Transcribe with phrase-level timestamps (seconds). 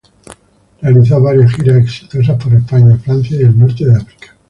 [0.81, 4.35] Realizó varias giras exitosas por España, Francia y el Norte de África.